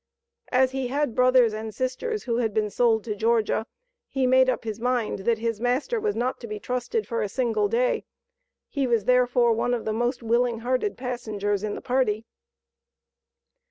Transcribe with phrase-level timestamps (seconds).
[0.51, 3.67] As he had brothers and sisters who had been sold to Georgia
[4.07, 7.29] he made up his mind that his master was not to be trusted for a
[7.29, 8.05] single day;
[8.67, 12.25] he was therefore one of the most willing hearted passengers in the party.